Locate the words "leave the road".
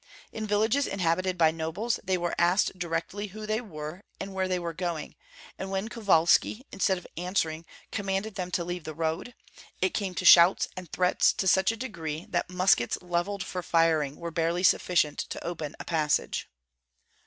8.63-9.35